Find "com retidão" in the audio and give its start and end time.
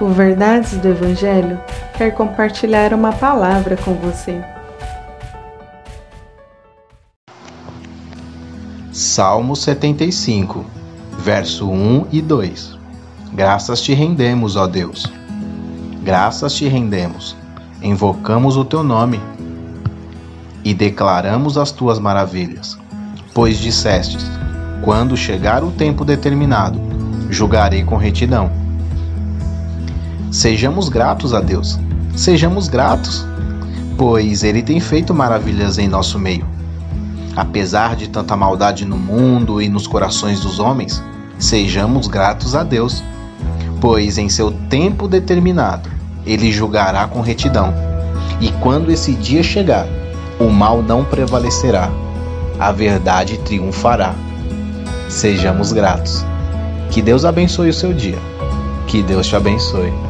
27.84-28.69, 47.08-47.74